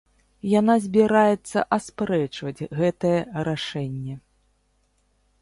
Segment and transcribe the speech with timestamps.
[0.59, 3.19] Яна збіраецца аспрэчваць гэтае
[3.49, 4.15] рашэнне.